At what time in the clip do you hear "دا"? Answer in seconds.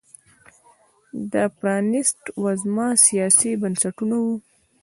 1.31-1.43